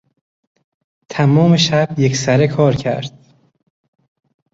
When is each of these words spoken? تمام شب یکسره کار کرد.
تمام 1.09 1.57
شب 1.57 1.89
یکسره 1.97 2.47
کار 2.47 2.75
کرد. 2.75 3.13